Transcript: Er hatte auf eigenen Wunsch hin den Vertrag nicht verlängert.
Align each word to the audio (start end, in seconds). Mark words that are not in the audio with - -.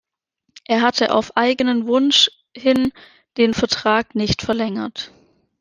Er 0.65 0.81
hatte 0.81 1.13
auf 1.13 1.37
eigenen 1.37 1.85
Wunsch 1.85 2.31
hin 2.57 2.91
den 3.37 3.53
Vertrag 3.53 4.15
nicht 4.15 4.41
verlängert. 4.41 5.11